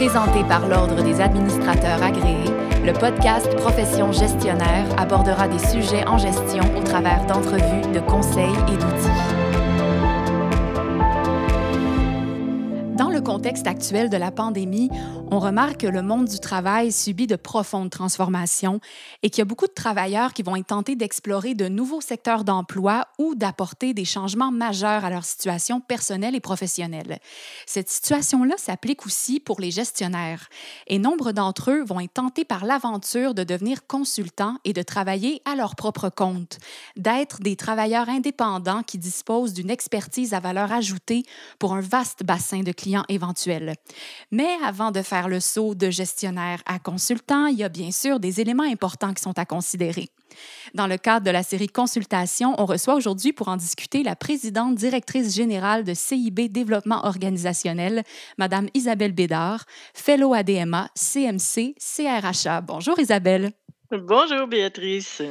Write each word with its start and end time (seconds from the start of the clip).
Présenté 0.00 0.42
par 0.44 0.66
l'Ordre 0.66 1.04
des 1.04 1.20
administrateurs 1.20 2.02
agréés, 2.02 2.50
le 2.86 2.94
podcast 2.94 3.54
Profession 3.56 4.12
gestionnaire 4.12 4.86
abordera 4.96 5.46
des 5.46 5.58
sujets 5.58 6.08
en 6.08 6.16
gestion 6.16 6.64
au 6.74 6.82
travers 6.82 7.26
d'entrevues, 7.26 7.92
de 7.92 8.00
conseils 8.00 8.56
et 8.72 8.78
d'outils. 8.78 9.50
le 13.20 13.24
contexte 13.24 13.66
actuel 13.66 14.08
de 14.08 14.16
la 14.16 14.30
pandémie, 14.30 14.90
on 15.32 15.38
remarque 15.38 15.82
que 15.82 15.86
le 15.86 16.02
monde 16.02 16.26
du 16.26 16.40
travail 16.40 16.90
subit 16.90 17.28
de 17.28 17.36
profondes 17.36 17.90
transformations 17.90 18.80
et 19.22 19.30
qu'il 19.30 19.38
y 19.38 19.42
a 19.42 19.44
beaucoup 19.44 19.68
de 19.68 19.72
travailleurs 19.72 20.32
qui 20.32 20.42
vont 20.42 20.56
être 20.56 20.66
tentés 20.66 20.96
d'explorer 20.96 21.54
de 21.54 21.68
nouveaux 21.68 22.00
secteurs 22.00 22.42
d'emploi 22.42 23.06
ou 23.18 23.36
d'apporter 23.36 23.94
des 23.94 24.04
changements 24.04 24.50
majeurs 24.50 25.04
à 25.04 25.10
leur 25.10 25.24
situation 25.24 25.80
personnelle 25.80 26.34
et 26.34 26.40
professionnelle. 26.40 27.20
Cette 27.64 27.88
situation-là 27.88 28.56
s'applique 28.58 29.06
aussi 29.06 29.38
pour 29.38 29.60
les 29.60 29.70
gestionnaires 29.70 30.48
et 30.88 30.98
nombre 30.98 31.30
d'entre 31.30 31.70
eux 31.70 31.84
vont 31.84 32.00
être 32.00 32.14
tentés 32.14 32.44
par 32.44 32.64
l'aventure 32.64 33.32
de 33.32 33.44
devenir 33.44 33.86
consultants 33.86 34.56
et 34.64 34.72
de 34.72 34.82
travailler 34.82 35.42
à 35.44 35.54
leur 35.54 35.76
propre 35.76 36.08
compte, 36.08 36.58
d'être 36.96 37.38
des 37.40 37.54
travailleurs 37.54 38.08
indépendants 38.08 38.82
qui 38.82 38.98
disposent 38.98 39.52
d'une 39.52 39.70
expertise 39.70 40.34
à 40.34 40.40
valeur 40.40 40.72
ajoutée 40.72 41.22
pour 41.60 41.74
un 41.74 41.80
vaste 41.80 42.24
bassin 42.24 42.62
de 42.62 42.72
clients 42.72 43.04
éventuels. 43.08 43.74
Mais 44.32 44.50
avant 44.64 44.90
de 44.90 45.02
faire 45.02 45.19
le 45.28 45.40
saut 45.40 45.74
de 45.74 45.90
gestionnaire 45.90 46.62
à 46.66 46.78
consultant, 46.78 47.46
il 47.46 47.58
y 47.58 47.64
a 47.64 47.68
bien 47.68 47.90
sûr 47.90 48.20
des 48.20 48.40
éléments 48.40 48.62
importants 48.62 49.12
qui 49.12 49.22
sont 49.22 49.38
à 49.38 49.44
considérer. 49.44 50.08
Dans 50.74 50.86
le 50.86 50.96
cadre 50.96 51.26
de 51.26 51.30
la 51.30 51.42
série 51.42 51.68
Consultation, 51.68 52.54
on 52.58 52.66
reçoit 52.66 52.94
aujourd'hui 52.94 53.32
pour 53.32 53.48
en 53.48 53.56
discuter 53.56 54.02
la 54.02 54.16
présidente 54.16 54.74
directrice 54.74 55.34
générale 55.34 55.84
de 55.84 55.94
CIB 55.94 56.48
Développement 56.48 57.04
organisationnel, 57.04 58.04
Madame 58.38 58.68
Isabelle 58.74 59.12
Bédard, 59.12 59.64
fellow 59.94 60.34
ADMA, 60.34 60.88
CMC, 60.94 61.74
CRHA. 61.78 62.60
Bonjour 62.60 62.98
Isabelle. 62.98 63.52
Bonjour 63.90 64.46
Béatrice. 64.46 65.22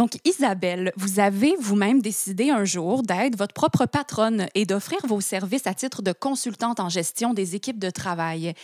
Donc, 0.00 0.16
Isabelle, 0.24 0.94
vous 0.96 1.20
avez 1.20 1.54
vous-même 1.60 2.00
décidé 2.00 2.48
un 2.48 2.64
jour 2.64 3.02
d'être 3.02 3.36
votre 3.36 3.52
propre 3.52 3.84
patronne 3.84 4.46
et 4.54 4.64
d'offrir 4.64 4.98
vos 5.06 5.20
services 5.20 5.66
à 5.66 5.74
titre 5.74 6.00
de 6.00 6.12
consultante 6.12 6.80
en 6.80 6.88
gestion 6.88 7.34
des 7.34 7.54
équipes 7.54 7.78
de 7.78 7.90
travail. 7.90 8.54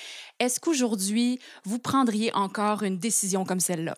Est-ce 0.40 0.60
qu'aujourd'hui, 0.60 1.38
vous 1.66 1.78
prendriez 1.78 2.34
encore 2.34 2.84
une 2.84 2.96
décision 2.96 3.44
comme 3.44 3.60
celle-là? 3.60 3.96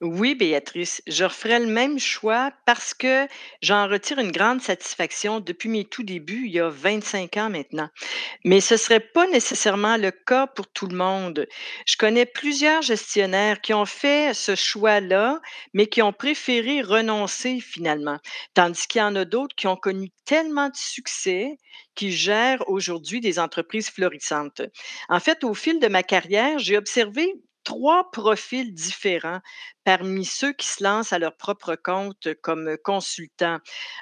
Oui, 0.00 0.36
Béatrice, 0.36 1.02
je 1.08 1.24
referais 1.24 1.58
le 1.58 1.66
même 1.66 1.98
choix 1.98 2.52
parce 2.66 2.94
que 2.94 3.26
j'en 3.62 3.88
retire 3.88 4.20
une 4.20 4.30
grande 4.30 4.62
satisfaction 4.62 5.40
depuis 5.40 5.68
mes 5.68 5.84
tout 5.84 6.04
débuts, 6.04 6.44
il 6.46 6.52
y 6.52 6.60
a 6.60 6.68
25 6.68 7.36
ans 7.36 7.50
maintenant. 7.50 7.88
Mais 8.44 8.60
ce 8.60 8.74
ne 8.74 8.78
serait 8.78 9.00
pas 9.00 9.26
nécessairement 9.26 9.96
le 9.96 10.12
cas 10.12 10.46
pour 10.46 10.68
tout 10.68 10.86
le 10.86 10.96
monde. 10.96 11.48
Je 11.84 11.96
connais 11.96 12.26
plusieurs 12.26 12.82
gestionnaires 12.82 13.60
qui 13.60 13.74
ont 13.74 13.86
fait 13.86 14.34
ce 14.34 14.54
choix-là, 14.54 15.40
mais 15.74 15.88
qui 15.88 16.00
ont 16.00 16.12
préféré 16.12 16.80
renoncer 16.80 17.58
finalement. 17.58 18.18
Tandis 18.54 18.86
qu'il 18.86 19.00
y 19.00 19.04
en 19.04 19.16
a 19.16 19.24
d'autres 19.24 19.56
qui 19.56 19.66
ont 19.66 19.76
connu 19.76 20.10
tellement 20.24 20.68
de 20.68 20.76
succès 20.76 21.58
qui 21.96 22.12
gèrent 22.12 22.62
aujourd'hui 22.68 23.20
des 23.20 23.40
entreprises 23.40 23.90
florissantes. 23.90 24.62
En 25.08 25.18
fait, 25.18 25.42
au 25.42 25.54
fil 25.54 25.80
de 25.80 25.88
ma 25.88 26.04
carrière, 26.04 26.60
j'ai 26.60 26.76
observé 26.76 27.34
trois 27.64 28.10
profils 28.10 28.72
différents 28.72 29.40
parmi 29.88 30.26
ceux 30.26 30.52
qui 30.52 30.66
se 30.66 30.84
lancent 30.84 31.14
à 31.14 31.18
leur 31.18 31.34
propre 31.34 31.74
compte 31.74 32.28
comme 32.42 32.76
consultants. 32.84 33.56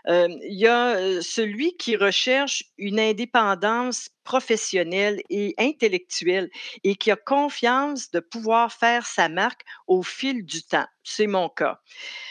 il 0.08 0.58
y 0.58 0.66
a 0.66 1.22
celui 1.22 1.76
qui 1.76 1.94
recherche 1.94 2.64
une 2.76 2.98
indépendance 2.98 4.08
professionnelle 4.24 5.22
et 5.30 5.54
intellectuelle 5.56 6.50
et 6.82 6.96
qui 6.96 7.12
a 7.12 7.16
confiance 7.16 8.10
de 8.10 8.18
pouvoir 8.18 8.72
faire 8.72 9.06
sa 9.06 9.28
marque 9.28 9.62
au 9.86 10.02
fil 10.02 10.44
du 10.44 10.64
temps. 10.64 10.88
C'est 11.04 11.28
mon 11.28 11.48
cas. 11.48 11.80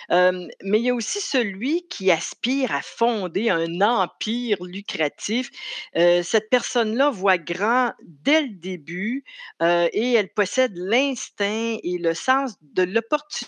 mais 0.09 0.79
il 0.79 0.81
y 0.81 0.89
a 0.89 0.93
aussi 0.93 1.21
celui 1.21 1.87
qui 1.87 2.11
aspire 2.11 2.75
à 2.75 2.81
fonder 2.81 3.49
un 3.49 3.79
empire 3.79 4.57
lucratif. 4.61 5.49
cette 5.93 6.49
personne-là 6.49 7.09
voit 7.09 7.37
grand 7.37 7.93
dès 8.03 8.41
le 8.41 8.49
début 8.49 9.23
et 9.61 10.13
elle 10.13 10.29
possède 10.33 10.73
l'instinct 10.75 11.77
et 11.81 11.97
le 11.97 12.13
sens 12.13 12.55
de 12.61 12.83
l'opportunité 12.83 13.44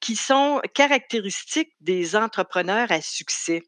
qui 0.00 0.16
sont 0.16 0.60
caractéristiques 0.74 1.72
des 1.80 2.16
entrepreneurs 2.16 2.90
à 2.90 3.00
succès. 3.00 3.62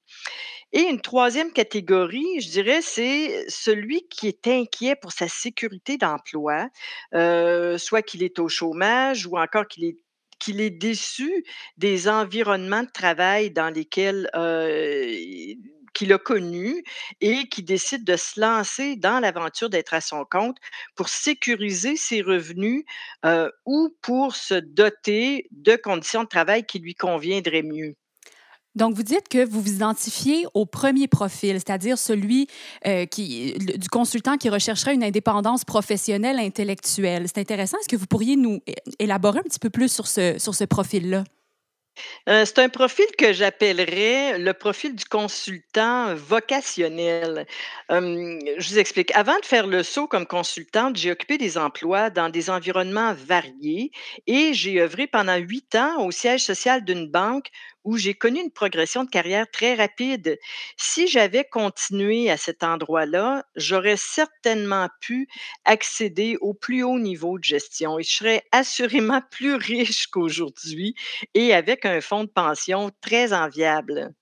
Et 0.72 0.82
une 0.82 1.00
troisième 1.00 1.52
catégorie, 1.52 2.40
je 2.40 2.50
dirais, 2.50 2.82
c'est 2.82 3.48
celui 3.48 4.06
qui 4.08 4.28
est 4.28 4.46
inquiet 4.46 4.96
pour 4.96 5.12
sa 5.12 5.28
sécurité 5.28 5.96
d'emploi, 5.96 6.68
euh, 7.14 7.78
soit 7.78 8.02
qu'il 8.02 8.22
est 8.22 8.38
au 8.38 8.48
chômage 8.48 9.26
ou 9.26 9.38
encore 9.38 9.66
qu'il 9.68 9.84
est 9.84 9.96
qu'il 10.38 10.60
est 10.60 10.70
déçu 10.70 11.44
des 11.78 12.08
environnements 12.08 12.82
de 12.82 12.90
travail 12.90 13.50
dans 13.50 13.70
lesquels 13.70 14.28
euh, 14.34 15.54
qu'il 15.96 16.12
a 16.12 16.18
connu 16.18 16.84
et 17.20 17.48
qui 17.48 17.62
décide 17.62 18.04
de 18.04 18.16
se 18.16 18.38
lancer 18.38 18.96
dans 18.96 19.18
l'aventure 19.18 19.70
d'être 19.70 19.94
à 19.94 20.00
son 20.00 20.24
compte 20.30 20.58
pour 20.94 21.08
sécuriser 21.08 21.96
ses 21.96 22.20
revenus 22.20 22.84
ou 23.64 23.96
pour 24.02 24.36
se 24.36 24.54
doter 24.54 25.48
de 25.50 25.76
conditions 25.76 26.22
de 26.24 26.28
travail 26.28 26.64
qui 26.64 26.78
lui 26.78 26.94
conviendraient 26.94 27.62
mieux. 27.62 27.94
Donc, 28.74 28.94
vous 28.94 29.02
dites 29.02 29.28
que 29.28 29.42
vous 29.42 29.62
vous 29.62 29.72
identifiez 29.72 30.44
au 30.52 30.66
premier 30.66 31.08
profil, 31.08 31.54
c'est-à-dire 31.54 31.96
celui 31.96 32.46
du 32.84 33.88
consultant 33.90 34.36
qui 34.36 34.50
rechercherait 34.50 34.94
une 34.94 35.02
indépendance 35.02 35.64
professionnelle 35.64 36.38
intellectuelle. 36.38 37.24
C'est 37.26 37.40
intéressant. 37.40 37.78
Est-ce 37.78 37.88
que 37.88 37.96
vous 37.96 38.06
pourriez 38.06 38.36
nous 38.36 38.60
élaborer 38.98 39.38
un 39.38 39.44
petit 39.44 39.58
peu 39.58 39.70
plus 39.70 39.90
sur 39.90 40.06
ce, 40.06 40.38
sur 40.38 40.54
ce 40.54 40.64
profil-là? 40.64 41.24
Euh, 42.28 42.44
c'est 42.44 42.58
un 42.58 42.68
profil 42.68 43.06
que 43.18 43.32
j'appellerais 43.32 44.38
le 44.38 44.52
profil 44.52 44.94
du 44.94 45.04
consultant 45.04 46.14
vocationnel. 46.14 47.46
je 47.90 48.68
vous 48.68 48.78
explique. 48.78 49.14
Avant 49.14 49.38
de 49.38 49.44
faire 49.44 49.66
le 49.66 49.82
saut 49.82 50.06
comme 50.06 50.26
consultante, 50.26 50.96
j'ai 50.96 51.10
occupé 51.12 51.38
des 51.38 51.58
emplois 51.58 52.10
dans 52.10 52.28
des 52.28 52.50
environnements 52.50 53.14
variés 53.14 53.90
et 54.26 54.54
j'ai 54.54 54.80
œuvré 54.80 55.06
pendant 55.06 55.36
huit 55.36 55.74
ans 55.74 56.04
au 56.04 56.10
siège 56.10 56.44
social 56.44 56.84
d'une 56.84 57.08
banque 57.08 57.50
où 57.86 57.96
j'ai 57.96 58.14
connu 58.14 58.40
une 58.40 58.50
progression 58.50 59.04
de 59.04 59.08
carrière 59.08 59.48
très 59.50 59.74
rapide. 59.74 60.38
Si 60.76 61.06
j'avais 61.06 61.44
continué 61.44 62.28
à 62.30 62.36
cet 62.36 62.64
endroit-là, 62.64 63.44
j'aurais 63.54 63.96
certainement 63.96 64.88
pu 65.00 65.28
accéder 65.64 66.36
au 66.40 66.52
plus 66.52 66.82
haut 66.82 66.98
niveau 66.98 67.38
de 67.38 67.44
gestion 67.44 67.98
et 67.98 68.02
je 68.02 68.14
serais 68.14 68.42
assurément 68.50 69.22
plus 69.30 69.54
riche 69.54 70.08
qu'aujourd'hui 70.08 70.96
et 71.32 71.54
avec 71.54 71.86
un 71.86 72.00
fonds 72.00 72.24
de 72.24 72.28
pension 72.28 72.90
très 73.00 73.32
enviable. 73.32 74.12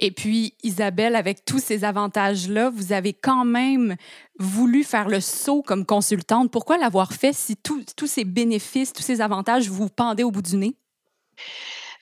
Et 0.00 0.10
puis, 0.10 0.54
Isabelle, 0.62 1.16
avec 1.16 1.44
tous 1.44 1.58
ces 1.58 1.84
avantages-là, 1.84 2.70
vous 2.70 2.92
avez 2.92 3.12
quand 3.12 3.44
même 3.44 3.96
voulu 4.38 4.84
faire 4.84 5.08
le 5.08 5.20
saut 5.20 5.62
comme 5.62 5.84
consultante. 5.84 6.52
Pourquoi 6.52 6.78
l'avoir 6.78 7.12
fait 7.12 7.32
si 7.32 7.56
tous 7.56 8.06
ces 8.06 8.24
bénéfices, 8.24 8.92
tous 8.92 9.02
ces 9.02 9.20
avantages 9.20 9.68
vous 9.68 9.88
pendaient 9.88 10.22
au 10.22 10.30
bout 10.30 10.42
du 10.42 10.56
nez? 10.56 10.76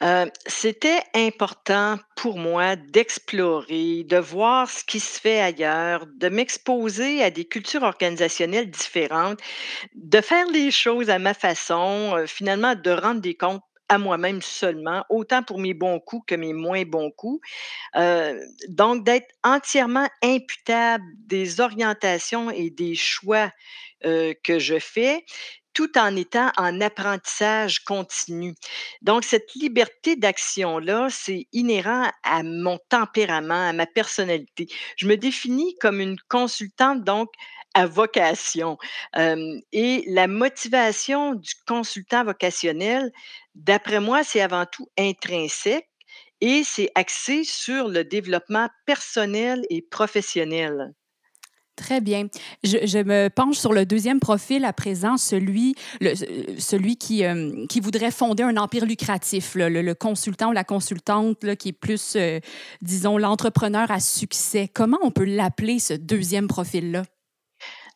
Euh, 0.02 0.26
c'était 0.46 1.00
important 1.14 1.98
pour 2.16 2.38
moi 2.38 2.76
d'explorer, 2.76 4.04
de 4.04 4.18
voir 4.18 4.70
ce 4.70 4.84
qui 4.84 5.00
se 5.00 5.18
fait 5.18 5.40
ailleurs, 5.40 6.06
de 6.06 6.28
m'exposer 6.28 7.22
à 7.22 7.30
des 7.30 7.46
cultures 7.46 7.82
organisationnelles 7.82 8.70
différentes, 8.70 9.40
de 9.94 10.20
faire 10.20 10.46
les 10.52 10.70
choses 10.70 11.08
à 11.08 11.18
ma 11.18 11.32
façon, 11.34 12.14
euh, 12.16 12.26
finalement 12.26 12.74
de 12.74 12.90
rendre 12.90 13.22
des 13.22 13.34
comptes 13.34 13.62
à 13.88 13.98
moi-même 13.98 14.42
seulement, 14.42 15.04
autant 15.08 15.42
pour 15.44 15.60
mes 15.60 15.72
bons 15.72 16.00
coups 16.00 16.24
que 16.26 16.34
mes 16.34 16.52
moins 16.52 16.82
bons 16.84 17.10
coups. 17.12 17.40
Euh, 17.96 18.38
donc, 18.68 19.04
d'être 19.04 19.28
entièrement 19.44 20.08
imputable 20.22 21.04
des 21.26 21.60
orientations 21.60 22.50
et 22.50 22.70
des 22.70 22.94
choix 22.96 23.50
que 24.04 24.58
je 24.60 24.78
fais, 24.78 25.24
tout 25.76 25.98
en 25.98 26.16
étant 26.16 26.50
en 26.56 26.80
apprentissage 26.80 27.80
continu. 27.80 28.54
Donc, 29.02 29.24
cette 29.24 29.52
liberté 29.54 30.16
d'action-là, 30.16 31.08
c'est 31.10 31.48
inhérent 31.52 32.10
à 32.22 32.42
mon 32.42 32.78
tempérament, 32.88 33.68
à 33.68 33.74
ma 33.74 33.84
personnalité. 33.84 34.68
Je 34.96 35.06
me 35.06 35.18
définis 35.18 35.76
comme 35.78 36.00
une 36.00 36.16
consultante, 36.30 37.04
donc, 37.04 37.28
à 37.74 37.86
vocation. 37.86 38.78
et 39.14 40.04
la 40.06 40.26
motivation 40.26 41.34
du 41.34 41.52
consultant 41.66 42.24
vocationnel, 42.24 43.12
d'après 43.54 44.00
moi, 44.00 44.24
c'est 44.24 44.40
avant 44.40 44.64
tout 44.64 44.88
intrinsèque 44.98 45.90
et 46.40 46.64
c'est 46.64 46.90
axé 46.94 47.44
sur 47.44 47.88
le 47.88 48.02
développement 48.02 48.70
personnel 48.86 49.62
et 49.68 49.82
professionnel. 49.82 50.94
Très 51.76 52.00
bien. 52.00 52.28
Je, 52.64 53.02
me 53.02 53.28
penche 53.28 53.58
sur 53.58 53.74
le 53.74 53.84
deuxième 53.84 54.18
profil 54.18 54.64
à 54.64 54.72
présent, 54.72 55.18
celui, 55.18 55.74
celui 56.58 56.96
qui, 56.96 57.22
euh, 57.22 57.66
qui 57.68 57.80
voudrait 57.80 58.10
fonder 58.10 58.44
un 58.44 58.56
empire 58.56 58.86
lucratif, 58.86 59.54
le, 59.54 59.92
consultant 59.92 60.48
ou 60.48 60.52
la 60.52 60.64
consultante 60.64 61.54
qui 61.56 61.68
est 61.68 61.72
plus, 61.72 62.16
euh, 62.16 62.40
disons, 62.80 63.18
l'entrepreneur 63.18 63.90
à 63.90 64.00
succès. 64.00 64.70
Comment 64.72 64.98
on 65.02 65.10
peut 65.10 65.26
l'appeler, 65.26 65.78
ce 65.78 65.92
deuxième 65.92 66.48
profil-là? 66.48 67.02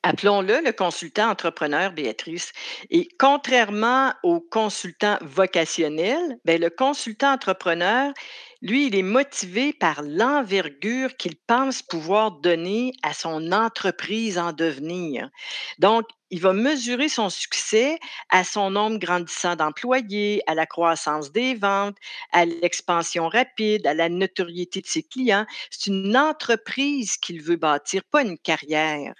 Appelons-le 0.02 0.62
le 0.64 0.72
consultant 0.72 1.30
entrepreneur, 1.30 1.92
Béatrice. 1.92 2.52
Et 2.90 3.08
contrairement 3.18 4.12
au 4.22 4.40
consultant 4.40 5.18
vocationnel, 5.20 6.38
ben, 6.44 6.60
le 6.60 6.70
consultant 6.70 7.32
entrepreneur, 7.32 8.12
lui, 8.62 8.86
il 8.88 8.94
est 8.94 9.02
motivé 9.02 9.72
par 9.72 10.02
l'envergure 10.02 11.16
qu'il 11.16 11.36
pense 11.36 11.82
pouvoir 11.82 12.32
donner 12.32 12.92
à 13.02 13.14
son 13.14 13.52
entreprise 13.52 14.38
en 14.38 14.52
devenir. 14.52 15.30
Donc, 15.78 16.04
il 16.30 16.40
va 16.40 16.52
mesurer 16.52 17.08
son 17.08 17.30
succès 17.30 17.98
à 18.28 18.44
son 18.44 18.70
nombre 18.70 18.98
grandissant 18.98 19.56
d'employés, 19.56 20.42
à 20.46 20.54
la 20.54 20.66
croissance 20.66 21.32
des 21.32 21.54
ventes, 21.54 21.96
à 22.32 22.44
l'expansion 22.44 23.28
rapide, 23.28 23.86
à 23.86 23.94
la 23.94 24.08
notoriété 24.08 24.80
de 24.82 24.86
ses 24.86 25.02
clients. 25.02 25.46
C'est 25.70 25.90
une 25.90 26.16
entreprise 26.16 27.16
qu'il 27.16 27.42
veut 27.42 27.56
bâtir, 27.56 28.02
pas 28.04 28.22
une 28.22 28.38
carrière. 28.38 29.14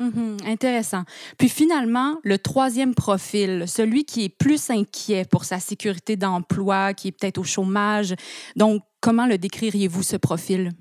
Mhm, 0.00 0.38
intéressant. 0.46 1.04
Puis 1.36 1.50
finalement, 1.50 2.16
le 2.24 2.38
troisième 2.38 2.94
profil, 2.94 3.64
celui 3.68 4.04
qui 4.06 4.24
est 4.24 4.30
plus 4.30 4.70
inquiet 4.70 5.26
pour 5.30 5.44
sa 5.44 5.60
sécurité 5.60 6.16
d'emploi, 6.16 6.94
qui 6.94 7.08
est 7.08 7.12
peut-être 7.12 7.36
au 7.36 7.44
chômage. 7.44 8.14
Donc, 8.56 8.82
comment 9.02 9.26
le 9.26 9.36
décririez-vous, 9.36 10.02
ce 10.02 10.16
profil? 10.16 10.72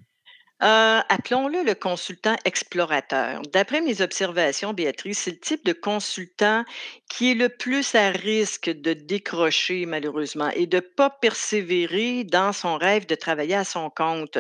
Euh, 0.62 1.00
appelons-le 1.08 1.64
le 1.64 1.74
consultant 1.74 2.36
explorateur. 2.44 3.42
D'après 3.54 3.80
mes 3.80 4.02
observations, 4.02 4.74
Béatrice, 4.74 5.20
c'est 5.20 5.32
le 5.32 5.40
type 5.40 5.64
de 5.66 5.72
consultant 5.72 6.66
qui 7.10 7.32
est 7.32 7.36
le 7.36 7.48
plus 7.48 7.96
à 7.96 8.10
risque 8.10 8.70
de 8.70 8.92
décrocher 8.92 9.86
malheureusement 9.86 10.50
et 10.50 10.68
de 10.68 10.76
ne 10.78 10.82
pas 10.82 11.10
persévérer 11.10 12.26
dans 12.26 12.52
son 12.52 12.78
rêve 12.78 13.06
de 13.06 13.16
travailler 13.16 13.56
à 13.56 13.64
son 13.64 13.90
compte. 13.90 14.38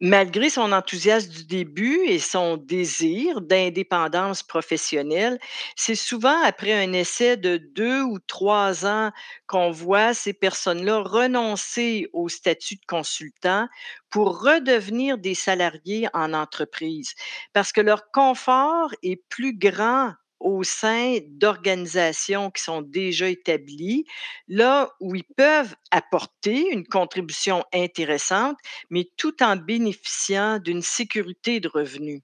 Malgré 0.00 0.50
son 0.50 0.72
enthousiasme 0.72 1.30
du 1.32 1.44
début 1.44 2.00
et 2.06 2.18
son 2.18 2.56
désir 2.56 3.40
d'indépendance 3.40 4.42
professionnelle, 4.42 5.38
c'est 5.76 5.94
souvent 5.94 6.42
après 6.44 6.72
un 6.74 6.92
essai 6.92 7.36
de 7.36 7.56
deux 7.56 8.02
ou 8.02 8.18
trois 8.26 8.86
ans 8.86 9.12
qu'on 9.46 9.70
voit 9.70 10.14
ces 10.14 10.34
personnes-là 10.34 10.98
renoncer 11.00 12.08
au 12.12 12.28
statut 12.28 12.76
de 12.76 12.86
consultant 12.86 13.66
pour 14.10 14.40
redevenir 14.42 15.18
des 15.18 15.34
salariés 15.38 16.08
en 16.14 16.32
entreprise 16.34 17.14
parce 17.52 17.72
que 17.72 17.80
leur 17.80 18.10
confort 18.10 18.90
est 19.02 19.22
plus 19.28 19.56
grand 19.56 20.12
au 20.40 20.62
sein 20.62 21.18
d'organisations 21.28 22.50
qui 22.50 22.62
sont 22.62 22.82
déjà 22.82 23.28
établies, 23.28 24.04
là 24.46 24.90
où 25.00 25.14
ils 25.14 25.24
peuvent 25.36 25.74
apporter 25.90 26.70
une 26.70 26.86
contribution 26.86 27.64
intéressante, 27.74 28.56
mais 28.90 29.08
tout 29.16 29.42
en 29.42 29.56
bénéficiant 29.56 30.58
d'une 30.58 30.82
sécurité 30.82 31.60
de 31.60 31.68
revenus. 31.68 32.22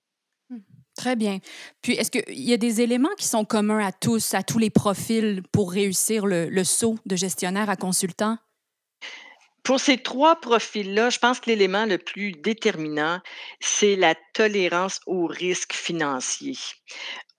Mmh. 0.51 0.59
Très 0.97 1.17
bien. 1.17 1.39
Puis, 1.83 1.95
est-ce 1.95 2.11
qu'il 2.11 2.41
y 2.41 2.53
a 2.53 2.57
des 2.57 2.81
éléments 2.81 3.15
qui 3.19 3.27
sont 3.27 3.45
communs 3.45 3.85
à 3.85 3.91
tous, 3.91 4.33
à 4.35 4.45
tous 4.45 4.59
les 4.59 4.71
profils 4.71 5.43
pour 5.51 5.73
réussir 5.73 6.25
le, 6.25 6.49
le 6.49 6.63
saut 6.63 6.97
de 7.05 7.17
gestionnaire 7.17 7.69
à 7.69 7.75
consultant? 7.75 8.39
Pour 9.65 9.81
ces 9.81 9.97
3 9.97 10.43
profils-là, 10.43 11.09
je 11.09 11.19
pense 11.19 11.41
que 11.41 11.49
l'élément 11.49 11.87
le 11.87 11.97
plus 11.97 12.33
déterminant, 12.33 13.21
c'est 13.61 13.97
la 13.97 14.15
tolérance 14.35 15.01
au 15.07 15.27
risque 15.27 15.73
financier. 15.73 16.57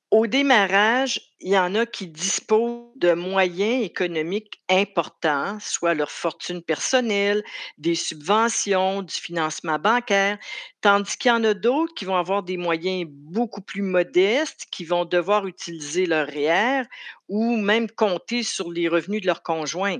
Au 0.09 0.25
démarrage, 0.25 1.21
il 1.41 1.51
y 1.51 1.57
en 1.57 1.75
a 1.75 1.85
qui 1.85 2.07
disposent 2.07 2.85
de 2.95 3.13
moyens 3.13 3.83
économiques 3.83 4.61
importants, 4.69 5.57
soit 5.59 5.93
leur 5.93 6.09
fortune 6.09 6.61
personnelle, 6.63 7.43
des 7.77 7.95
subventions, 7.95 9.01
du 9.01 9.13
financement 9.13 9.77
bancaire, 9.77 10.37
tandis 10.81 11.17
qu'il 11.17 11.29
y 11.29 11.33
en 11.33 11.43
a 11.43 11.53
d'autres 11.53 11.93
qui 11.93 12.05
vont 12.05 12.15
avoir 12.15 12.41
des 12.43 12.57
moyens 12.57 13.05
beaucoup 13.09 13.61
plus 13.61 13.81
modestes, 13.81 14.65
qui 14.71 14.85
vont 14.85 15.03
devoir 15.03 15.45
utiliser 15.45 16.05
leur 16.05 16.27
REER 16.27 16.83
ou 17.27 17.57
même 17.57 17.89
compter 17.89 18.43
sur 18.43 18.71
les 18.71 18.87
revenus 18.87 19.21
de 19.21 19.27
leur 19.27 19.41
conjoint. 19.43 19.97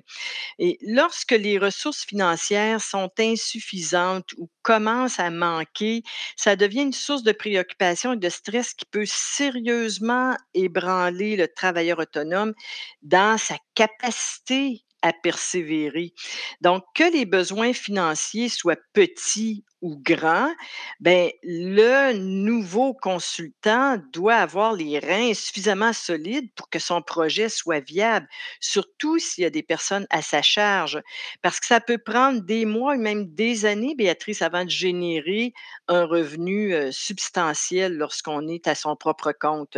Et 0.59 0.77
lorsque 0.81 1.31
les 1.31 1.57
ressources 1.57 2.05
financières 2.05 2.81
sont 2.81 3.09
insuffisantes 3.19 4.31
ou 4.37 4.49
commencent 4.61 5.19
à 5.19 5.31
manquer, 5.31 6.03
ça 6.35 6.55
devient 6.55 6.83
une 6.83 6.93
source 6.93 7.23
de 7.23 7.31
préoccupation 7.31 8.13
et 8.13 8.17
de 8.17 8.29
stress 8.29 8.73
qui 8.73 8.85
peut 8.85 9.05
sérieusement 9.07 10.35
ébranler 10.53 11.24
le 11.35 11.47
travailleur 11.47 11.99
autonome 11.99 12.53
dans 13.01 13.37
sa 13.37 13.57
capacité 13.73 14.83
à 15.01 15.13
persévérer. 15.13 16.13
Donc, 16.61 16.83
que 16.95 17.11
les 17.13 17.25
besoins 17.25 17.73
financiers 17.73 18.49
soient 18.49 18.77
petits 18.93 19.63
ou 19.85 19.97
grands, 20.01 20.51
ben, 20.99 21.29
le 21.43 22.13
nouveau 22.13 22.95
consultant 22.95 23.97
doit 24.11 24.37
avoir 24.37 24.73
les 24.73 24.97
reins 24.97 25.35
suffisamment 25.35 25.93
solides 25.93 26.49
pour 26.55 26.71
que 26.71 26.79
son 26.79 27.03
projet 27.03 27.49
soit 27.49 27.85
viable, 27.85 28.27
surtout 28.59 29.19
s'il 29.19 29.43
y 29.43 29.47
a 29.47 29.51
des 29.51 29.61
personnes 29.61 30.07
à 30.09 30.23
sa 30.23 30.41
charge. 30.41 30.99
Parce 31.43 31.59
que 31.59 31.67
ça 31.67 31.79
peut 31.79 31.99
prendre 31.99 32.41
des 32.41 32.65
mois 32.65 32.95
et 32.95 32.97
même 32.97 33.27
des 33.27 33.65
années, 33.65 33.93
Béatrice, 33.95 34.41
avant 34.41 34.65
de 34.65 34.71
générer 34.71 35.53
un 35.87 36.05
revenu 36.05 36.73
euh, 36.73 36.91
substantiel 36.91 37.95
lorsqu'on 37.95 38.47
est 38.47 38.67
à 38.67 38.73
son 38.73 38.95
propre 38.95 39.33
compte. 39.39 39.77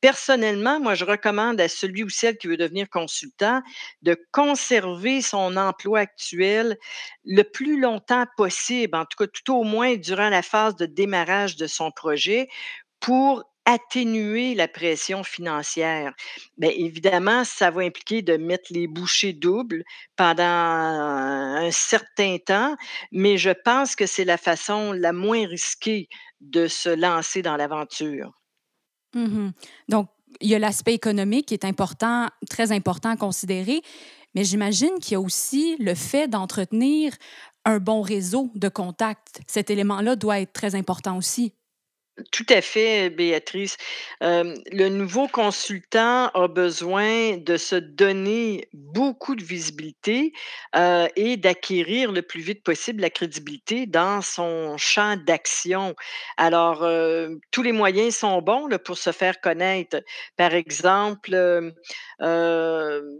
Personnellement, 0.00 0.80
moi, 0.80 0.94
je 0.94 1.04
recommande 1.04 1.60
à 1.60 1.68
celui 1.68 2.02
ou 2.02 2.08
celle 2.08 2.38
qui 2.38 2.46
veut 2.46 2.56
devenir 2.56 2.88
consultant 2.88 3.60
de 4.00 4.16
conserver 4.32 5.20
son 5.20 5.58
emploi 5.58 6.00
actuel 6.00 6.78
le 7.26 7.42
plus 7.42 7.78
longtemps 7.78 8.24
possible, 8.38 8.96
en 8.96 9.04
tout 9.04 9.17
cas 9.18 9.26
tout 9.26 9.54
au 9.54 9.64
moins 9.64 9.96
durant 9.96 10.28
la 10.28 10.42
phase 10.42 10.76
de 10.76 10.86
démarrage 10.86 11.56
de 11.56 11.66
son 11.66 11.90
projet 11.90 12.48
pour 13.00 13.44
atténuer 13.68 14.54
la 14.54 14.66
pression 14.66 15.22
financière. 15.22 16.14
Bien, 16.56 16.70
évidemment, 16.70 17.44
ça 17.44 17.70
va 17.70 17.82
impliquer 17.82 18.22
de 18.22 18.38
mettre 18.38 18.72
les 18.72 18.86
bouchées 18.86 19.34
doubles 19.34 19.84
pendant 20.16 20.42
un 20.42 21.70
certain 21.70 22.38
temps, 22.38 22.76
mais 23.12 23.36
je 23.36 23.50
pense 23.50 23.94
que 23.94 24.06
c'est 24.06 24.24
la 24.24 24.38
façon 24.38 24.92
la 24.92 25.12
moins 25.12 25.46
risquée 25.46 26.08
de 26.40 26.66
se 26.66 26.88
lancer 26.88 27.42
dans 27.42 27.56
l'aventure. 27.56 28.32
Mhm. 29.14 29.52
Donc, 29.88 30.08
il 30.40 30.48
y 30.48 30.54
a 30.54 30.58
l'aspect 30.58 30.94
économique 30.94 31.46
qui 31.46 31.54
est 31.54 31.64
important, 31.64 32.28
très 32.48 32.72
important 32.72 33.10
à 33.10 33.16
considérer, 33.16 33.82
mais 34.34 34.44
j'imagine 34.44 34.98
qu'il 35.00 35.12
y 35.12 35.14
a 35.16 35.20
aussi 35.20 35.76
le 35.78 35.94
fait 35.94 36.28
d'entretenir 36.28 37.12
un 37.68 37.80
bon 37.80 38.00
réseau 38.00 38.50
de 38.54 38.68
contacts. 38.70 39.42
Cet 39.46 39.68
élément-là 39.68 40.16
doit 40.16 40.40
être 40.40 40.54
très 40.54 40.74
important 40.74 41.18
aussi. 41.18 41.52
Tout 42.32 42.46
à 42.48 42.60
fait, 42.60 43.10
Béatrice. 43.10 43.76
Le 44.20 44.88
nouveau 44.88 45.28
consultant 45.28 46.28
a 46.34 46.48
besoin 46.48 47.36
de 47.36 47.56
se 47.56 47.76
donner 47.76 48.68
beaucoup 48.72 49.36
de 49.36 49.44
visibilité, 49.44 50.32
et 51.16 51.36
d'acquérir 51.36 52.12
le 52.12 52.22
plus 52.22 52.40
vite 52.40 52.62
possible 52.64 53.00
la 53.02 53.10
crédibilité 53.10 53.86
dans 53.86 54.20
son 54.22 54.76
champ 54.78 55.16
d'action. 55.16 55.94
Alors, 56.36 56.80
tous 57.50 57.62
les 57.62 57.72
moyens 57.72 58.16
sont 58.16 58.42
bons, 58.42 58.68
pour 58.84 58.98
se 58.98 59.12
faire 59.12 59.40
connaître. 59.40 60.02
Par 60.36 60.54
exemple, 60.54 61.30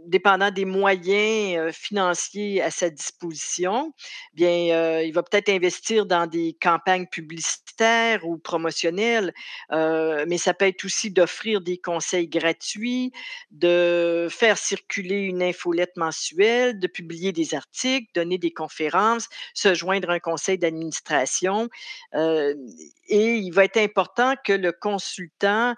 dépendant 0.05 0.51
des 0.51 0.65
moyens, 0.65 1.73
financiers 1.73 2.61
à 2.61 2.69
sa 2.71 2.89
disposition, 2.89 3.93
bien, 4.33 5.01
il 5.01 5.11
va 5.13 5.23
peut-être 5.23 5.49
investir 5.49 6.05
dans 6.05 6.27
des 6.27 6.55
campagnes 6.61 7.07
publicitaires 7.07 8.25
ou 8.27 8.37
promotionnelles, 8.37 8.88
mais 8.91 10.37
ça 10.37 10.53
peut 10.53 10.65
être 10.65 10.85
aussi 10.85 11.11
d'offrir 11.11 11.61
des 11.61 11.77
conseils 11.77 12.27
gratuits, 12.27 13.11
de 13.51 14.27
faire 14.29 14.57
circuler 14.57 15.21
une 15.21 15.43
infolette 15.43 15.95
mensuelle, 15.97 16.79
de 16.79 16.87
publier 16.87 17.31
des 17.31 17.53
articles, 17.53 18.09
donner 18.13 18.37
des 18.37 18.51
conférences, 18.51 19.27
se 19.53 19.73
joindre 19.73 20.09
à 20.09 20.13
un 20.13 20.19
conseil 20.19 20.57
d'administration, 20.57 21.69
et 22.13 23.35
il 23.35 23.51
va 23.51 23.65
être 23.65 23.77
important 23.77 24.35
que 24.43 24.53
le 24.53 24.71
consultant, 24.71 25.75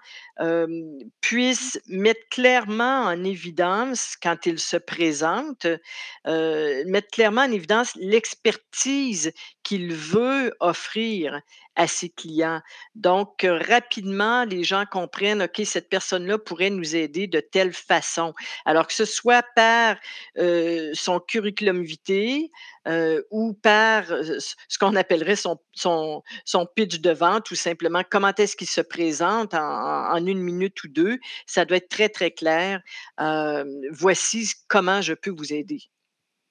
puisse 1.20 1.80
mettre 1.86 2.20
clairement 2.30 3.04
en 3.04 3.24
évidence 3.24 4.16
quand 4.20 4.46
il 4.46 4.58
se 4.58 4.76
présente, 4.76 5.66
mettre 6.26 7.08
clairement 7.10 7.42
en 7.42 7.52
évidence 7.52 7.92
l'expertise 7.96 9.32
qu'il 9.72 9.94
veut 9.94 10.54
offrir 10.60 11.40
à 11.76 11.86
ses 11.86 12.10
clients. 12.10 12.60
Donc, 12.94 13.44
heu, 13.44 13.58
rapidement, 13.68 14.44
les 14.44 14.64
gens 14.64 14.84
comprennent: 14.90 15.42
«OK, 15.42 15.62
cette 15.64 15.88
personne-là 15.88 16.38
pourrait 16.38 16.70
nous 16.70 16.94
aider 16.96 17.26
de 17.26 17.40
telle 17.40 17.72
façon». 17.72 18.34
Alors 18.66 18.86
que 18.86 18.92
ce 18.94 19.04
soit 19.06 19.44
par, 19.56 19.96
heu, 20.38 20.90
son 20.94 21.20
curriculum 21.20 21.82
vitae, 21.82 22.50
heu, 22.88 23.26
ou 23.30 23.54
par, 23.54 24.04
ce 24.06 24.78
qu'on 24.78 24.96
appellerait 24.96 25.36
son 25.36 26.66
pitch 26.76 27.00
de 27.00 27.10
vente 27.10 27.50
ou 27.50 27.54
simplement 27.54 28.02
comment 28.10 28.32
est-ce 28.38 28.56
qu'il 28.56 28.68
se 28.68 28.82
présente 28.82 29.54
en 29.54 30.18
1 30.18 30.40
minute 30.40 30.84
ou 30.84 30.88
2. 30.88 31.18
Ça 31.46 31.64
doit 31.64 31.78
être 31.78 31.88
très, 31.88 32.10
très 32.10 32.30
clair. 32.32 32.80
Voici 33.92 34.52
comment 34.68 35.00
je 35.02 35.14
peux 35.14 35.30
vous 35.30 35.52
aider. 35.54 35.82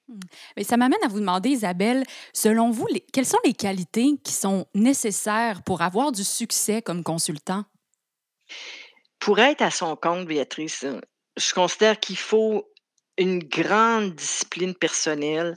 Mmh. 0.08 0.20
Mais 0.56 0.64
ça 0.64 0.76
m'amène 0.76 1.02
à 1.04 1.08
vous 1.08 1.20
demander, 1.20 1.50
Isabelle, 1.50 2.04
selon 2.32 2.70
vous, 2.70 2.86
les- 2.88 3.04
quelles 3.12 3.26
sont 3.26 3.38
les 3.44 3.54
qualités 3.54 4.16
qui 4.22 4.32
sont 4.32 4.66
nécessaires 4.74 5.62
pour 5.62 5.82
avoir 5.82 6.12
du 6.12 6.24
succès 6.24 6.82
comme 6.82 7.02
consultant? 7.02 7.64
Pour 9.18 9.38
être 9.38 9.62
à 9.62 9.70
son 9.70 9.94
compte, 9.96 10.26
Béatrice, 10.26 10.84
heu, 10.84 11.00
je 11.36 11.54
considère 11.54 11.98
qu'il 12.00 12.16
faut 12.16 12.68
une 13.18 13.38
grande 13.38 14.14
discipline 14.14 14.74
personnelle, 14.74 15.54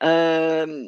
hem 0.00 0.84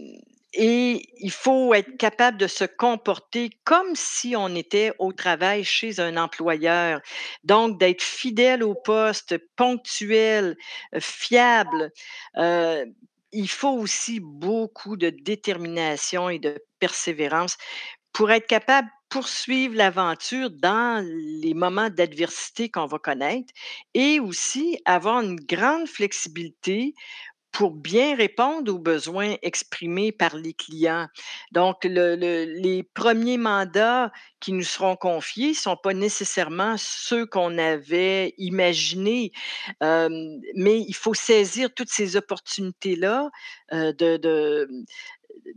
et 0.55 1.03
il 1.21 1.31
faut 1.31 1.75
être 1.75 1.97
capable 1.99 2.39
de 2.39 2.47
se 2.47 2.65
comporter 2.65 3.51
comme 3.65 3.95
si 3.95 4.35
on 4.37 4.55
était 4.55 4.93
au 4.99 5.13
travail 5.13 5.65
chez 5.65 6.01
un 6.01 6.17
employeur. 6.17 7.01
Donc 7.45 7.79
d'être 7.79 8.03
fidèle 8.03 8.63
au 8.63 8.75
poste, 8.75 9.37
ponctuel, 9.57 10.57
heu, 10.95 11.01
fiable. 11.01 11.93
Heu, 12.39 12.87
il 13.33 13.49
faut 13.49 13.71
aussi 13.79 14.21
beaucoup 14.21 14.97
de 14.97 15.11
détermination 15.11 16.31
et 16.31 16.39
de 16.39 16.59
persévérance 16.79 17.57
pour 18.13 18.31
être 18.31 18.47
capable 18.47 18.89
de 18.89 18.93
poursuivre 19.11 19.75
l'aventure 19.77 20.51
dans 20.51 21.03
les 21.43 21.55
moments 21.55 21.89
d'adversité 21.91 22.71
qu'on 22.71 22.87
va 22.87 22.99
connaître 22.99 23.53
et 23.95 24.21
aussi 24.21 24.79
avoir 24.85 25.21
une 25.23 25.37
grande 25.37 25.89
flexibilité 25.89 26.95
pour 27.59 27.73
bien 27.73 28.15
répondre 28.15 28.73
aux 28.73 28.79
besoins 28.79 29.35
exprimés 29.43 30.13
par 30.13 30.37
les 30.37 30.55
clients. 30.55 31.09
Donc 31.51 31.79
le 31.85 32.15
le 32.15 32.45
les 32.45 32.85
premiers 32.85 33.37
mandats 33.37 34.13
qui 34.39 34.53
nous 34.53 34.63
seront 34.63 34.95
confiés 34.95 35.55
sont 35.55 35.77
pas 35.77 35.93
nécessairement 35.93 36.77
ceux 36.79 37.27
qu'on 37.27 37.59
avait 37.59 38.33
imaginés, 38.39 39.33
hem, 39.81 40.13
mais 40.55 40.79
il 40.81 40.95
faut 40.95 41.15
saisir 41.15 41.75
toutes 41.75 41.91
ces 41.91 42.15
opportunités-là, 42.17 43.29
heu, 43.75 43.93
de 43.93 44.69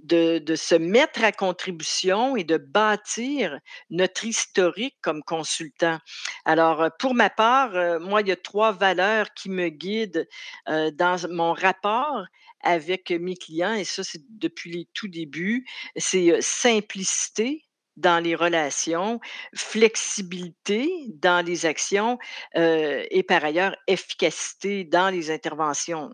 de 0.04 0.56
se 0.56 0.76
mettre 0.76 1.24
à 1.24 1.32
contribution 1.32 2.36
et 2.36 2.44
de 2.44 2.58
bâtir 2.58 3.60
notre 3.90 4.26
historique 4.26 4.98
comme 5.02 5.24
consultant. 5.24 5.98
Alors, 6.46 6.84
heu, 6.84 6.90
pour 7.00 7.14
ma 7.16 7.30
part, 7.30 7.76
heu, 7.76 8.00
moi, 8.00 8.22
il 8.22 8.28
y 8.28 8.32
a 8.32 8.36
3 8.36 8.72
valeurs 8.74 9.34
qui 9.36 9.50
me 9.50 9.70
guident, 9.70 10.28
heu, 10.70 10.92
dans 10.92 11.18
mon 11.30 11.54
rapport 11.54 12.24
avec 12.64 13.12
mes 13.12 13.36
clients 13.36 13.74
et 13.74 13.84
ça, 13.86 14.04
c'est 14.04 14.22
depuis 14.30 14.72
les 14.72 14.88
tout 14.94 15.08
débuts. 15.08 15.66
C'est, 15.98 16.42
simplicité 16.42 17.64
dans 17.98 18.24
les 18.24 18.36
relations, 18.36 19.20
flexibilité 19.56 20.90
dans 21.10 21.46
les 21.46 21.66
actions, 21.66 22.18
et 22.56 23.24
par 23.28 23.44
ailleurs, 23.46 23.76
efficacité 23.88 24.84
dans 24.86 25.10
les 25.10 25.30
interventions. 25.32 26.12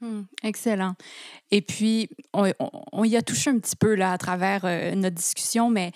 Mmh, 0.00 0.22
excellent 0.44 0.94
et 1.52 1.62
puis, 1.62 2.10
on 2.34 3.04
y 3.04 3.16
a 3.16 3.22
touché 3.22 3.50
un 3.50 3.58
petit 3.60 3.76
peu 3.76 3.94
là 3.94 4.12
à 4.12 4.18
travers, 4.18 4.64
heu, 4.66 4.94
notre 4.96 5.16
discussion, 5.16 5.70
mais 5.70 5.92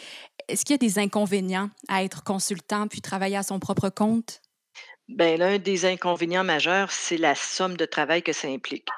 est-ce 0.48 0.64
qu'il 0.64 0.74
y 0.74 0.76
a 0.76 0.78
des 0.78 1.00
inconvénients 1.00 1.70
à 1.88 2.04
être 2.04 2.24
consultant 2.24 2.88
puis 2.88 3.02
travailler 3.02 3.36
à 3.36 3.42
son 3.44 3.58
propre 3.60 3.90
compte? 3.90 4.40
Ben, 5.08 5.38
l'un 5.38 5.58
des 5.58 5.84
inconvénients 5.84 6.44
majeurs, 6.44 6.90
c'est 6.92 7.16
la 7.16 7.34
somme 7.34 7.76
de 7.76 7.84
travail 7.84 8.22
que 8.22 8.32
ça 8.32 8.48
implique. 8.48 8.88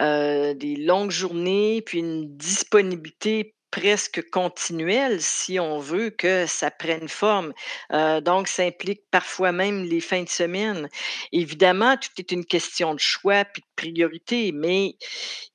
Heu, 0.00 0.54
des 0.54 0.76
longues 0.76 1.10
journées, 1.10 1.82
puis 1.82 2.00
une 2.00 2.36
disponibilité 2.36 3.54
presque 3.70 4.30
continuelle 4.30 5.22
si 5.22 5.60
on 5.60 5.78
veut 5.78 6.10
que 6.10 6.46
ça 6.46 6.70
prenne 6.70 7.08
forme. 7.08 7.52
Heu, 7.92 8.20
donc 8.22 8.48
ça 8.48 8.64
implique 8.64 9.02
parfois 9.10 9.52
même 9.52 9.84
les 9.84 10.00
fins 10.00 10.24
de 10.24 10.28
semaine. 10.28 10.88
Évidemment, 11.32 11.96
tout 11.96 12.10
est 12.18 12.32
une 12.32 12.46
question 12.46 12.94
de 12.94 13.00
choix 13.00 13.44
puis 13.46 13.62
priorité, 13.78 14.52
mais 14.52 14.96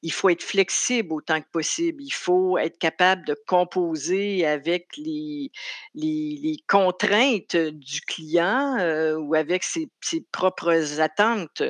il 0.02 0.12
faut 0.14 0.30
être 0.30 0.44
flexible 0.44 1.14
autant 1.14 1.42
que 1.42 1.50
possible. 1.52 2.04
Il 2.04 2.14
faut 2.14 2.58
être 2.58 2.80
capable 2.80 3.26
de 3.26 3.36
composer 3.48 4.46
avec 4.46 4.88
les 4.98 6.58
contraintes 6.68 7.56
du 7.56 8.02
client, 8.02 8.78
heu, 8.80 9.18
ou 9.18 9.36
avec 9.36 9.64
ses 9.64 9.90
propres 10.32 11.02
attentes. 11.02 11.62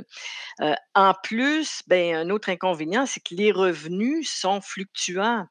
Heu, 0.62 0.76
en 0.96 1.14
plus, 1.24 1.84
ben, 1.88 2.16
un 2.16 2.30
autre 2.32 2.50
inconvénient, 2.50 3.06
c'est 3.06 3.22
que 3.22 3.36
les 3.36 3.52
revenus 3.52 4.30
sont 4.32 4.62
fluctuants, 4.62 5.48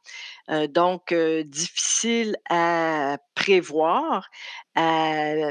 heu, 0.50 0.68
donc 0.68 1.14
difficiles 1.46 2.36
à 2.50 3.18
prévoir, 3.36 4.28
à, 4.76 5.50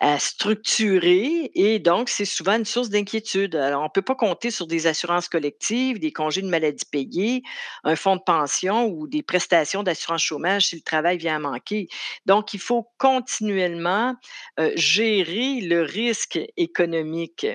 à 0.00 0.18
structurer 0.18 1.50
et 1.54 1.78
donc 1.78 2.08
c'est 2.08 2.24
souvent 2.24 2.56
une 2.56 2.64
source 2.64 2.88
d'inquiétude. 2.90 3.54
Alors 3.56 3.82
on 3.82 3.88
peut 3.88 4.01
pas 4.02 4.14
compter 4.14 4.50
sur 4.50 4.66
des 4.66 4.86
assurances 4.86 5.28
collectives, 5.28 5.98
des 6.00 6.12
congés 6.12 6.42
de 6.42 6.48
maladie 6.48 6.84
payés, 6.90 7.42
un 7.84 7.96
fonds 7.96 8.16
de 8.16 8.22
pension 8.22 8.86
ou 8.86 9.06
des 9.08 9.22
prestations 9.22 9.82
d'assurance 9.82 10.22
chômage 10.22 10.66
si 10.66 10.76
le 10.76 10.82
travail 10.82 11.18
vient 11.18 11.36
à 11.36 11.38
manquer. 11.38 11.88
Donc 12.26 12.54
il 12.54 12.60
faut 12.60 12.88
continuellement, 12.98 14.14
heu, 14.60 14.72
gérer 14.76 15.60
le 15.60 15.82
risque 15.82 16.38
économique 16.56 17.46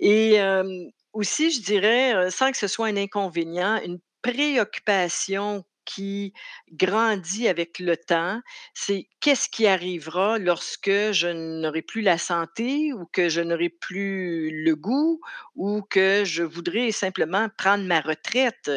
et 0.00 0.38
aussi 1.12 1.50
je 1.50 1.60
dirais, 1.62 2.14
heu, 2.14 2.30
sans 2.30 2.50
que 2.50 2.56
ce 2.58 2.66
soit 2.66 2.88
un 2.88 2.96
inconvénient, 2.96 3.80
une 3.84 3.98
préoccupation 4.22 5.64
qui 5.84 6.32
grandit 6.72 7.48
avec 7.48 7.78
le 7.78 7.96
temps, 7.96 8.40
c'est 8.74 9.08
qu'est-ce 9.20 9.48
qui 9.48 9.66
arrivera 9.66 10.38
lorsque 10.38 10.90
je 11.12 11.28
n'aurai 11.60 11.82
plus 11.82 12.02
la 12.02 12.18
santé 12.18 12.92
ou 12.92 13.06
que 13.12 13.28
je 13.28 13.40
n'aurai 13.40 13.68
plus 13.68 14.50
le 14.64 14.74
goût 14.76 15.20
ou 15.54 15.82
que 15.82 16.24
je 16.24 16.42
voudrais 16.42 16.90
simplement 16.92 17.48
prendre 17.56 17.84
ma 17.84 18.00
retraite? 18.00 18.70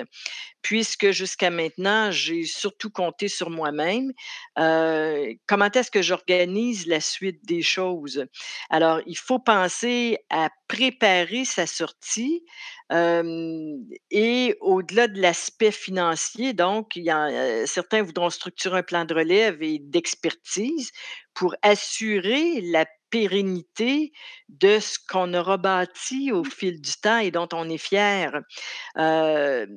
Puisque 0.61 1.11
jusqu'à 1.11 1.49
maintenant, 1.49 2.11
j'ai 2.11 2.43
surtout 2.43 2.89
compté 2.89 3.27
sur 3.29 3.49
moi-même, 3.49 4.11
comment 4.55 5.71
est-ce 5.73 5.91
que 5.91 6.01
j'organise 6.01 6.87
la 6.87 6.99
suite 6.99 7.45
des 7.45 7.61
choses? 7.61 8.25
Alors, 8.69 8.99
il 9.05 9.17
faut 9.17 9.39
penser 9.39 10.17
à 10.29 10.49
préparer 10.67 11.45
sa 11.45 11.67
sortie, 11.67 12.43
et 12.91 14.57
au-delà 14.61 15.07
de 15.07 15.21
l'aspect 15.21 15.71
financier, 15.71 16.53
donc 16.53 16.95
il 16.95 17.03
y 17.03 17.09
a, 17.09 17.65
certains 17.67 18.01
voudront 18.01 18.29
structurer 18.29 18.79
un 18.79 18.83
plan 18.83 19.05
de 19.05 19.13
relève 19.13 19.61
et 19.61 19.79
d'expertise 19.79 20.91
pour 21.33 21.55
assurer 21.61 22.61
la 22.61 22.85
pérennité 23.09 24.11
de 24.49 24.79
ce 24.79 24.97
qu'on 25.09 25.33
aura 25.33 25.57
bâti 25.57 26.31
au 26.31 26.43
fil 26.43 26.81
du 26.81 26.91
temps 27.01 27.19
et 27.19 27.31
dont 27.31 27.47
on 27.53 27.69
est 27.69 27.77
fier. 27.77 28.31
Hem, 28.97 29.67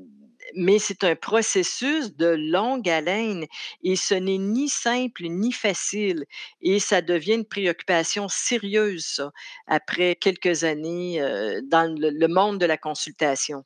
mais 0.56 0.78
c'est 0.80 1.04
un 1.04 1.16
processus 1.16 2.16
de 2.16 2.26
longue 2.28 2.88
haleine 2.88 3.46
et 3.84 3.96
ce 3.96 4.14
n'est 4.14 4.38
ni 4.38 4.68
simple 4.68 5.25
ni 5.28 5.52
facile 5.52 6.25
et 6.62 6.80
ça 6.80 7.02
devient 7.02 7.34
une 7.34 7.46
préoccupation 7.46 8.28
sérieuse 8.28 9.04
ça, 9.06 9.30
après 9.68 10.16
quelques 10.16 10.64
années, 10.64 11.20
heu, 11.22 11.62
dans 11.70 11.92
le 11.99 12.10
le 12.10 12.28
monde 12.28 12.58
de 12.60 12.66
la 12.66 12.78
consultation. 12.78 13.64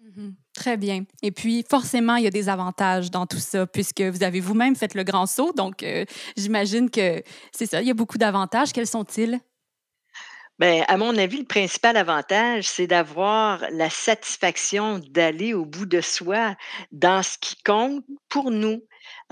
Mmh 0.00 0.22
mh. 0.28 0.32
Très 0.54 0.76
bien 0.76 1.04
et 1.22 1.30
puis 1.30 1.64
forcément, 1.68 2.16
il 2.16 2.24
y 2.24 2.26
a 2.26 2.30
des 2.30 2.48
avantages 2.48 3.10
dans 3.10 3.26
tout 3.26 3.38
ça 3.38 3.66
puisque 3.66 4.00
vous 4.00 4.22
avez 4.22 4.40
vous-même 4.40 4.74
fait 4.76 4.94
le 4.94 5.02
grand 5.04 5.26
saut 5.26 5.52
donc 5.56 5.82
heu, 5.82 6.04
j'imagine 6.36 6.90
que 6.90 7.22
c'est 7.52 7.66
ça, 7.66 7.80
il 7.80 7.86
y 7.88 7.90
a 7.90 7.94
beaucoup 7.94 8.18
d'avantages. 8.18 8.72
Quels 8.72 8.86
sont-ils? 8.86 9.38
Ben, 10.58 10.84
à 10.88 10.96
mon 10.96 11.16
avis, 11.16 11.38
le 11.38 11.44
principal 11.44 11.96
avantage, 11.96 12.64
c'est 12.64 12.88
d'avoir 12.88 13.64
la 13.70 13.88
satisfaction 13.90 14.98
d'aller 15.10 15.54
au 15.54 15.64
bout 15.64 15.86
de 15.86 16.00
soi 16.00 16.56
dans 16.90 17.22
ce 17.22 17.38
qui 17.40 17.54
compte 17.64 18.04
pour 18.28 18.50
nous, 18.50 18.82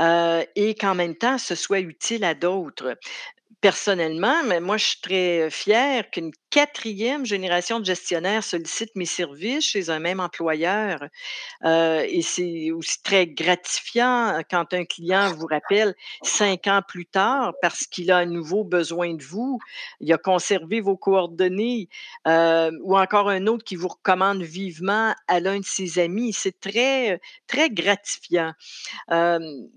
heu 0.01 0.45
et 0.55 0.77
qu'en 0.77 0.95
même 0.95 1.17
temps, 1.17 1.37
ce 1.39 1.57
soit 1.57 1.81
utile 1.81 2.23
à 2.23 2.35
d'autres. 2.35 2.97
Personnellement, 3.61 4.37
moi, 4.63 4.77
je 4.79 4.87
suis 4.87 5.01
très 5.03 5.51
fière 5.51 6.11
qu'une 6.11 6.33
4e 6.57 7.27
génération 7.27 7.81
de 7.81 7.85
gestionnaires 7.85 8.43
sollicite 8.43 8.97
mes 8.97 9.05
services 9.05 9.63
chez 9.67 9.91
un 9.91 9.99
même 9.99 10.21
employeur. 10.21 11.01
Et 11.63 12.23
c'est 12.23 12.71
aussi 12.71 13.03
très 13.03 13.27
gratifiant 13.27 14.41
quand 14.51 14.73
un 14.73 14.87
client 14.87 15.35
vous 15.35 15.47
rappelle 15.47 15.95
5 16.23 16.67
ans 16.69 16.81
plus 16.87 17.05
tard 17.05 17.53
parce 17.61 17.87
qu'il 17.87 18.11
a 18.11 18.19
à 18.19 18.25
nouveau 18.25 18.65
besoin 18.65 19.13
de 19.13 19.23
vous. 19.23 19.59
Il 20.01 20.11
a 20.15 20.17
conservé 20.17 20.81
vos 20.81 20.97
coordonnées, 20.97 21.91
ou 22.25 22.97
encore 22.97 23.29
un 23.29 23.47
autre 23.49 23.65
qui 23.65 23.77
vous 23.77 23.89
recommande 23.89 24.43
vivement 24.43 25.15
à 25.29 25.41
l'un 25.41 25.59
de 25.59 25.65
ses 25.65 25.99
amis. 25.99 26.33
C'est 26.33 26.59
très, 26.59 27.21
très 27.47 27.69
gratifiant. 27.69 28.53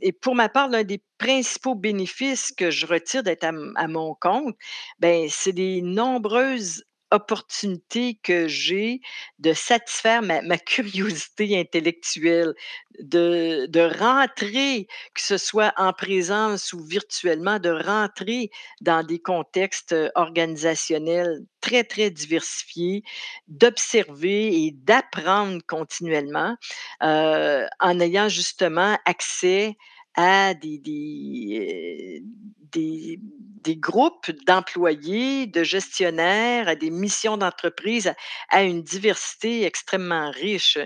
Et 0.02 0.14
pour 0.14 0.34
ma 0.34 0.48
part, 0.48 0.70
l'un 0.70 0.86
des 0.86 1.02
principaux 1.18 1.76
bénéfices 1.76 2.54
que 2.54 2.72
je 2.72 2.86
retire 2.86 3.24
d'être 3.24 3.44
à 3.44 3.52
à 3.76 3.88
mon 3.88 4.16
compte, 4.16 4.56
ben, 5.00 5.28
c'est 5.30 5.52
des 5.52 5.82
nombreuses 5.82 6.69
opportunités 7.12 8.20
que 8.24 8.48
j'ai 8.48 9.02
de 9.40 9.54
satisfaire 9.54 10.22
ma 10.22 10.58
curiosité 10.58 11.60
intellectuelle, 11.60 12.54
de 13.00 13.66
de 13.70 13.80
rentrer, 14.00 14.88
que 15.14 15.22
ce 15.22 15.38
soit 15.38 15.74
en 15.78 15.94
présence 15.94 16.74
ou 16.74 16.80
virtuellement, 16.84 17.60
de 17.60 17.70
rentrer 17.70 18.50
dans 18.82 19.04
des 19.04 19.20
contextes, 19.20 19.94
heu, 19.94 20.12
organisationnels 20.16 21.46
très, 21.62 21.84
très 21.84 22.10
diversifiés, 22.10 23.04
d'observer 23.48 24.66
et 24.66 24.72
d'apprendre 24.72 25.62
continuellement, 25.68 26.56
heu, 27.04 27.66
en 27.80 28.00
ayant 28.00 28.30
justement 28.30 28.98
accès 29.06 29.76
à 30.16 30.54
des, 30.54 30.78
des, 30.80 32.24
des, 32.72 33.20
groupes 33.78 34.32
d'employés, 34.48 35.46
de 35.48 35.64
gestionnaires, 35.64 36.68
à 36.68 36.76
des 36.76 36.90
missions 36.90 37.38
d'entreprise, 37.38 38.14
à 38.50 38.64
une 38.64 38.82
diversité 38.84 39.66
extrêmement 39.66 40.32
riche. 40.32 40.78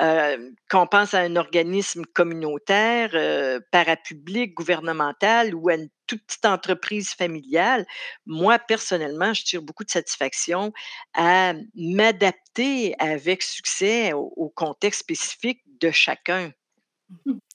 Heu, 0.00 0.54
qu'on 0.70 0.86
pense 0.86 1.14
à 1.14 1.20
un 1.20 1.36
organisme 1.36 2.04
communautaire, 2.14 3.10
heu, 3.14 3.60
parapublic, 3.72 4.54
gouvernemental 4.54 5.54
ou 5.54 5.68
à 5.68 5.74
une 5.74 5.88
toute 6.06 6.22
petite 6.26 6.46
entreprise 6.46 7.10
familiale, 7.10 7.84
moi, 8.26 8.58
personnellement, 8.58 9.34
je 9.34 9.44
tire 9.44 9.62
beaucoup 9.62 9.84
de 9.84 9.90
satisfaction 9.90 10.72
à 11.14 11.52
m'adapter 11.74 12.94
avec 12.98 13.42
succès 13.42 14.12
au 14.14 14.32
au 14.36 14.48
contexte 14.50 15.00
spécifique 15.00 15.62
de 15.80 15.90
chacun. 15.90 16.52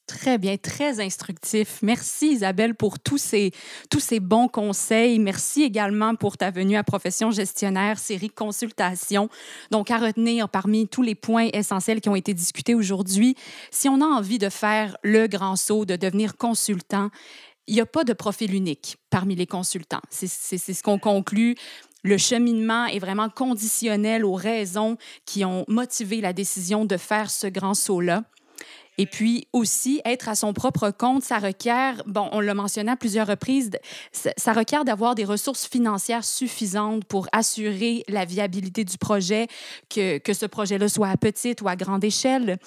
Très 0.05 0.37
bien, 0.37 0.57
très 0.57 0.99
instructif. 0.99 1.79
Merci 1.81 2.33
Isabelle 2.33 2.75
pour 2.75 2.99
tous 2.99 3.17
ces, 3.17 3.51
tous 3.89 4.01
ces 4.01 4.19
bons 4.19 4.49
conseils. 4.49 5.17
Merci 5.17 5.63
également 5.63 6.15
pour 6.15 6.37
ta 6.37 6.51
venue 6.51 6.75
à 6.75 6.83
Profession 6.83 7.31
gestionnaire, 7.31 7.97
série 7.97 8.29
consultation. 8.29 9.29
Donc, 9.71 9.91
à 9.91 9.97
retenir 9.97 10.49
parmi 10.49 10.89
tous 10.89 11.03
les 11.03 11.15
points 11.15 11.47
essentiels 11.53 12.01
qui 12.01 12.09
ont 12.09 12.15
été 12.15 12.33
discutés 12.33 12.75
aujourd'hui, 12.75 13.35
si 13.71 13.87
on 13.87 14.01
a 14.01 14.05
envie 14.05 14.39
de 14.39 14.49
faire 14.49 14.97
le 15.03 15.27
grand 15.27 15.55
saut, 15.55 15.85
de 15.85 15.95
devenir 15.95 16.35
consultant, 16.35 17.09
il 17.67 17.75
n'y 17.75 17.81
a 17.81 17.85
pas 17.85 18.03
de 18.03 18.11
profil 18.11 18.53
unique 18.53 18.97
parmi 19.09 19.35
les 19.35 19.47
consultants. 19.47 20.01
C'est 20.09 20.27
ce 20.27 20.83
qu'on 20.83 20.99
conclut. 20.99 21.55
Le 22.03 22.17
cheminement 22.17 22.87
est 22.87 22.99
vraiment 22.99 23.29
conditionnel 23.29 24.25
aux 24.25 24.33
raisons 24.33 24.97
qui 25.25 25.45
ont 25.45 25.63
motivé 25.69 26.19
la 26.19 26.33
décision 26.33 26.83
de 26.83 26.97
faire 26.97 27.31
ce 27.31 27.47
grand 27.47 27.73
saut-là. 27.73 28.25
Et 28.97 29.05
puis 29.05 29.47
aussi, 29.53 30.01
être 30.05 30.29
à 30.29 30.35
son 30.35 30.53
propre 30.53 30.91
compte, 30.91 31.23
ça 31.23 31.39
requiert, 31.39 32.03
bon, 32.05 32.29
on 32.31 32.39
l'a 32.39 32.53
mentionné 32.53 32.91
à 32.91 32.95
plusieurs 32.95 33.27
reprises, 33.27 33.71
ça 34.11 34.53
requiert 34.53 34.85
d'avoir 34.85 35.15
des 35.15 35.25
ressources 35.25 35.65
financières 35.67 36.23
suffisantes 36.23 37.03
pour 37.05 37.27
assurer 37.31 38.03
la 38.07 38.25
viabilité 38.25 38.83
du 38.83 38.97
projet, 38.97 39.47
que, 39.89 40.19
que 40.19 40.33
ce 40.33 40.45
projet-là 40.45 40.87
soit 40.89 41.09
à 41.09 41.17
petite 41.17 41.61
ou 41.61 41.67
à 41.67 41.75
grande 41.75 42.03
échelle. 42.03 42.59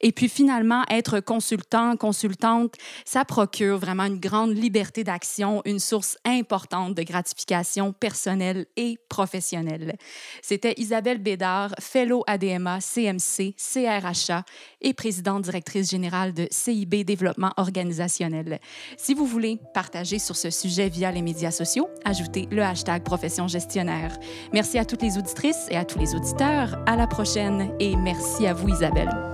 Et 0.00 0.12
puis 0.12 0.28
finalement, 0.28 0.84
être 0.90 1.20
consultant, 1.20 1.96
consultante, 1.96 2.74
ça 3.04 3.24
procure 3.24 3.78
vraiment 3.78 4.04
une 4.04 4.20
grande 4.20 4.56
liberté 4.56 5.04
d'action, 5.04 5.62
une 5.64 5.78
source 5.78 6.16
importante 6.24 6.94
de 6.94 7.02
gratification 7.02 7.92
personnelle 7.92 8.66
et 8.76 8.98
professionnelle. 9.08 9.96
C'était 10.42 10.74
Isabelle 10.76 11.18
Bédard, 11.18 11.74
fellow 11.80 12.22
ADMA, 12.26 12.80
CMC, 12.80 13.54
CRHA 13.56 14.44
et 14.80 14.94
présidente 14.94 15.42
directrice 15.42 15.90
générale 15.90 16.32
de 16.32 16.46
CIB 16.50 17.04
Développement 17.04 17.52
organisationnel. 17.56 18.60
Si 18.96 19.14
vous 19.14 19.26
voulez 19.26 19.58
partager 19.72 20.18
sur 20.18 20.36
ce 20.36 20.50
sujet 20.50 20.88
via 20.88 21.10
les 21.10 21.22
médias 21.22 21.50
sociaux, 21.50 21.88
ajoutez 22.04 22.48
le 22.50 22.62
hashtag 22.62 23.02
profession 23.02 23.48
gestionnaire. 23.48 24.18
Merci 24.52 24.78
à 24.78 24.84
toutes 24.84 25.02
les 25.02 25.18
auditrices 25.18 25.66
et 25.70 25.76
à 25.76 25.84
tous 25.84 25.98
les 25.98 26.14
auditeurs. 26.14 26.78
À 26.86 26.96
la 26.96 27.06
prochaine 27.06 27.74
et 27.80 27.96
merci 27.96 28.46
à 28.46 28.54
vous 28.54 28.68
Isabelle. 28.68 29.33